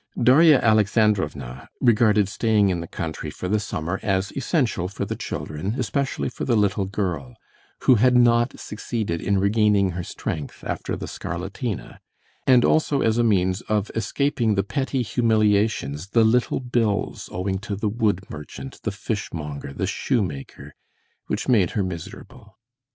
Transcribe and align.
Darya 0.19 0.57
Alexandrovna 0.59 1.69
regarded 1.79 2.27
staying 2.27 2.69
in 2.69 2.79
the 2.79 2.87
country 2.87 3.29
for 3.29 3.47
the 3.47 3.59
summer 3.59 3.99
as 4.01 4.31
essential 4.35 4.87
for 4.87 5.05
the 5.05 5.15
children, 5.15 5.75
especially 5.77 6.27
for 6.27 6.43
the 6.43 6.55
little 6.57 6.85
girl, 6.85 7.35
who 7.83 7.93
had 8.01 8.15
not 8.17 8.59
succeeded 8.59 9.21
in 9.21 9.37
regaining 9.37 9.91
her 9.91 10.01
strength 10.03 10.63
after 10.63 10.95
the 10.95 11.05
scarlatina, 11.07 11.99
and 12.47 12.65
also 12.65 13.01
as 13.03 13.19
a 13.19 13.23
means 13.23 13.61
of 13.69 13.91
escaping 13.93 14.55
the 14.55 14.63
petty 14.63 15.03
humiliations, 15.03 16.07
the 16.07 16.23
little 16.23 16.59
bills 16.59 17.29
owing 17.31 17.59
to 17.59 17.75
the 17.75 17.87
wood 17.89 18.27
merchant, 18.27 18.81
the 18.81 18.91
fishmonger, 18.91 19.71
the 19.71 19.85
shoemaker, 19.85 20.73
which 21.27 21.47
made 21.47 21.69
her 21.77 21.83
miserable. 21.83 22.57